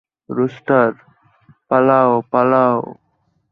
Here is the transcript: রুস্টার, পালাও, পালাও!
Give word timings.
রুস্টার, 0.29 0.91
পালাও, 1.69 2.11
পালাও! 2.31 2.77